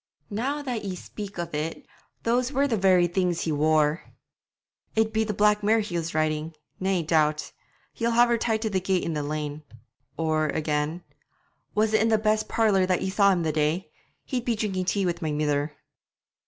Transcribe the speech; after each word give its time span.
'Now 0.31 0.63
that 0.63 0.83
ye 0.83 0.95
speak 0.95 1.37
of 1.37 1.53
it, 1.53 1.85
those 2.23 2.51
were 2.51 2.67
the 2.67 2.75
very 2.75 3.05
things 3.05 3.41
he 3.41 3.51
wore.' 3.51 4.01
'It'd 4.95 5.13
be 5.13 5.23
the 5.23 5.31
black 5.31 5.61
mare 5.61 5.81
he 5.81 5.95
was 5.95 6.15
riding, 6.15 6.55
nae 6.79 7.03
doubt; 7.03 7.51
he'll 7.93 8.09
have 8.09 8.29
tied 8.39 8.53
her 8.53 8.57
to 8.63 8.69
the 8.71 8.79
gate 8.81 9.03
in 9.03 9.13
the 9.13 9.21
lane.' 9.21 9.61
Or 10.17 10.47
again: 10.47 11.03
'Was 11.75 11.93
it 11.93 12.01
in 12.01 12.07
the 12.09 12.17
best 12.17 12.49
parlour 12.49 12.87
that 12.87 13.03
ye 13.03 13.11
saw 13.11 13.31
him 13.31 13.43
the 13.43 13.51
day? 13.51 13.91
He'd 14.25 14.43
be 14.43 14.55
drinking 14.55 14.85
tea 14.85 15.05
wi' 15.05 15.13
my 15.21 15.31
mither.' 15.31 15.73